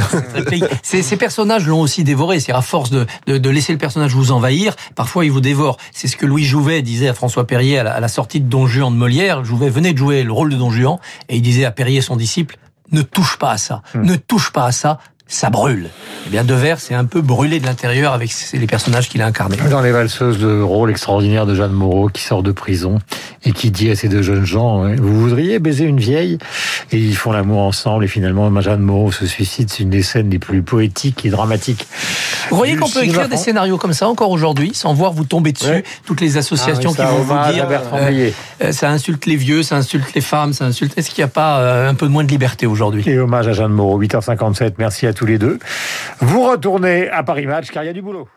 Ces, 0.84 1.02
ces 1.02 1.18
personnages 1.18 1.68
l'ont 1.68 1.80
aussi 1.82 2.04
dévoré. 2.04 2.40
C'est 2.40 2.52
à 2.52 2.62
force 2.62 2.90
de, 2.90 3.06
de, 3.28 3.38
de 3.38 3.50
laisser 3.50 3.72
le 3.72 3.78
personnage 3.78 4.14
vous 4.14 4.32
envahir, 4.32 4.76
parfois 4.96 5.24
il 5.26 5.32
vous 5.32 5.42
dévore. 5.42 5.78
C'est 5.94 6.08
ce 6.08 6.18
que 6.18 6.26
Louis 6.26 6.44
Jouvet 6.44 6.82
disait 6.82 7.08
à 7.08 7.14
François 7.14 7.46
Perrier 7.48 7.80
à 7.80 7.84
la, 7.84 7.94
à 7.94 8.00
la 8.00 8.08
sortie 8.08 8.42
de 8.42 8.50
Don 8.50 8.68
Juan 8.68 8.92
de 8.92 8.98
Molière. 8.98 9.46
Jouvet 9.46 9.70
venait 9.70 9.94
de 9.94 9.98
jouer 9.98 10.24
le 10.24 10.32
rôle 10.32 10.50
de 10.52 10.56
Don 10.58 10.72
Juan 10.72 10.98
et 11.30 11.36
il 11.38 11.42
disait 11.42 11.66
à 11.66 11.72
Perrier, 11.72 12.02
son 12.02 12.16
disciple, 12.16 12.58
ne 12.92 13.02
touche 13.02 13.38
pas 13.38 13.52
à 13.52 13.58
ça, 13.58 13.82
ne 13.96 14.16
touche 14.16 14.52
pas 14.52 14.66
à 14.66 14.72
ça, 14.72 14.98
ça 15.28 15.50
brûle. 15.50 15.90
Eh 16.26 16.30
bien, 16.30 16.44
Devers 16.44 16.80
s'est 16.80 16.94
un 16.94 17.06
peu 17.06 17.22
brûlé 17.22 17.60
de 17.60 17.66
l'intérieur 17.66 18.14
avec 18.14 18.32
les 18.54 18.68
personnages 18.68 19.10
qu'il 19.10 19.22
a 19.22 19.26
incarnés. 19.26 19.58
Dans 19.70 19.82
les 19.82 19.92
valseuses, 19.92 20.42
le 20.42 20.64
rôle 20.64 20.90
extraordinaire 20.90 21.46
de 21.46 21.56
Jeanne 21.56 21.72
Moreau 21.72 22.10
qui 22.10 22.22
sort 22.22 22.44
de 22.44 22.52
prison 22.52 23.00
et 23.46 23.52
qui 23.52 23.72
dit 23.72 23.90
à 23.90 23.96
ces 23.96 24.10
deux 24.10 24.22
jeunes 24.22 24.46
gens 24.46 24.84
Vous 24.96 25.22
voudriez 25.22 25.60
baiser 25.60 25.86
une 25.86 26.00
vieille? 26.00 26.38
Et 26.92 26.98
ils 26.98 27.16
font 27.16 27.32
l'amour 27.32 27.60
ensemble 27.60 28.06
et 28.06 28.08
finalement 28.08 28.50
Jeanne 28.62 28.82
Moreau 28.82 29.12
se 29.12 29.26
suicide. 29.26 29.70
C'est 29.70 29.84
une 29.84 29.90
des 29.90 30.04
scènes 30.04 30.30
les 30.30 30.40
plus 30.40 30.62
poétiques 30.62 31.26
et 31.26 31.30
dramatiques. 31.30 31.88
Vous 32.50 32.58
voyez 32.58 32.76
qu'on 32.76 32.90
peut 32.90 33.04
écrire 33.04 33.30
des 33.30 33.38
scénarios 33.38 33.78
comme 33.78 33.94
ça 33.94 34.08
encore 34.08 34.32
aujourd'hui, 34.32 34.72
sans 34.74 34.94
voir 34.94 35.14
vous 35.14 35.26
tomber 35.26 35.52
dessus. 35.52 35.68
Ouais. 35.68 35.84
Toutes 36.06 36.22
les 36.22 36.38
associations 36.38 36.94
Ah 36.98 37.04
qui 37.04 37.12
vont 37.12 37.24
vous 37.24 37.54
dire 37.54 37.68
euh, 37.70 38.32
euh, 38.62 38.72
ça 38.72 38.90
insulte 38.90 39.26
les 39.26 39.36
vieux, 39.36 39.64
ça 39.64 39.76
insulte 39.76 40.14
les 40.14 40.22
femmes, 40.22 40.54
ça 40.54 40.66
insulte. 40.66 40.98
Est-ce 40.98 41.10
qu'il 41.10 41.24
n'y 41.24 41.30
a 41.30 41.32
pas 41.32 41.60
euh, 41.60 41.90
un 41.90 41.94
peu 41.94 42.08
moins 42.08 42.24
de 42.24 42.30
liberté 42.30 42.66
aujourd'hui? 42.66 43.04
Et 43.06 43.20
hommage 43.20 43.48
à 43.48 43.54
Jeanne 43.54 43.72
Moreau, 43.72 44.02
8h57. 44.02 44.74
Merci 44.78 45.08
à 45.08 45.14
tous 45.18 45.26
les 45.26 45.38
deux. 45.38 45.60
Vous 46.20 46.44
retournez 46.44 47.10
à 47.10 47.24
Paris 47.24 47.48
Match 47.48 47.72
car 47.72 47.84
il 47.84 47.88
y 47.88 47.90
a 47.90 47.94
du 47.94 48.02
boulot. 48.02 48.28